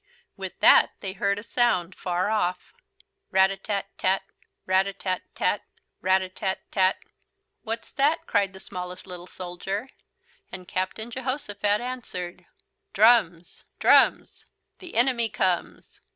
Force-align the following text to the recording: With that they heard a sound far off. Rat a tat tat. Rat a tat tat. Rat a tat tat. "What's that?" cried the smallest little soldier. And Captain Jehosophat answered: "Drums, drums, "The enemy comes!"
With 0.35 0.57
that 0.61 0.93
they 1.01 1.13
heard 1.13 1.37
a 1.37 1.43
sound 1.43 1.93
far 1.93 2.31
off. 2.31 2.73
Rat 3.29 3.51
a 3.51 3.55
tat 3.57 3.85
tat. 3.99 4.23
Rat 4.65 4.87
a 4.87 4.93
tat 4.93 5.21
tat. 5.35 5.61
Rat 6.01 6.23
a 6.23 6.29
tat 6.29 6.59
tat. 6.71 6.97
"What's 7.61 7.91
that?" 7.91 8.25
cried 8.25 8.53
the 8.53 8.59
smallest 8.59 9.05
little 9.05 9.27
soldier. 9.27 9.89
And 10.51 10.67
Captain 10.67 11.11
Jehosophat 11.11 11.81
answered: 11.81 12.47
"Drums, 12.93 13.65
drums, 13.79 14.47
"The 14.79 14.95
enemy 14.95 15.29
comes!" 15.29 16.01